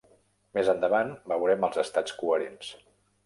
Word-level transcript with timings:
Més 0.57 0.69
endavant 0.73 1.11
veurem 1.33 1.67
els 1.69 1.79
estats 1.83 2.15
coherents. 2.23 2.73